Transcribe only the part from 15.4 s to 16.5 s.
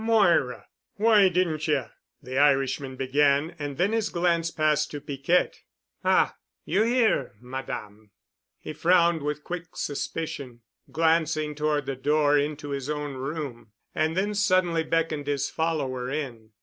follower in.